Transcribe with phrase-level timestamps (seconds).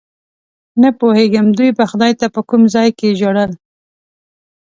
[0.81, 3.51] نه پوهېږم دوی به خدای ته په کوم ځای کې ژړل.